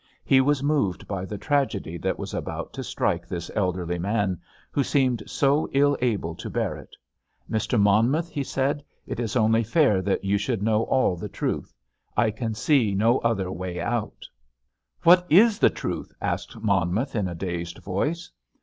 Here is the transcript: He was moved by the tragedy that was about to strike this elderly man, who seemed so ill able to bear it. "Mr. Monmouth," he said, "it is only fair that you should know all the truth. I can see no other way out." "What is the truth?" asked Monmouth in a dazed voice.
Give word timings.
He 0.25 0.41
was 0.41 0.63
moved 0.63 1.07
by 1.07 1.25
the 1.25 1.37
tragedy 1.37 1.95
that 1.99 2.17
was 2.17 2.33
about 2.33 2.73
to 2.73 2.83
strike 2.83 3.27
this 3.27 3.51
elderly 3.55 3.99
man, 3.99 4.41
who 4.71 4.83
seemed 4.83 5.21
so 5.27 5.69
ill 5.73 5.95
able 6.01 6.33
to 6.37 6.49
bear 6.49 6.75
it. 6.75 6.95
"Mr. 7.47 7.79
Monmouth," 7.79 8.27
he 8.27 8.43
said, 8.43 8.83
"it 9.05 9.19
is 9.19 9.35
only 9.35 9.63
fair 9.63 10.01
that 10.01 10.23
you 10.25 10.39
should 10.39 10.63
know 10.63 10.81
all 10.85 11.15
the 11.15 11.29
truth. 11.29 11.71
I 12.17 12.31
can 12.31 12.55
see 12.55 12.95
no 12.95 13.19
other 13.19 13.51
way 13.51 13.79
out." 13.79 14.27
"What 15.03 15.23
is 15.29 15.59
the 15.59 15.69
truth?" 15.69 16.11
asked 16.19 16.59
Monmouth 16.59 17.15
in 17.15 17.27
a 17.27 17.35
dazed 17.35 17.77
voice. 17.77 18.31